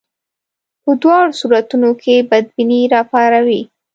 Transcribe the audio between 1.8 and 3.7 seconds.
کې بدبیني راپاروي.